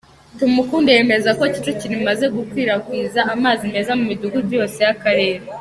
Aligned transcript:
Tumukunde 0.37 0.89
yemeza 0.97 1.29
ko 1.37 1.43
Kicukiro 1.53 1.93
imaze 1.99 2.25
gukwirakwiza 2.35 3.21
amazi 3.33 3.63
meza 3.73 3.91
mu 3.99 4.03
Midugudu 4.09 4.51
yose 4.59 4.77
y’ako 4.85 4.99
Karere. 5.03 5.39